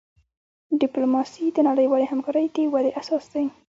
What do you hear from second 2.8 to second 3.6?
اساس دی.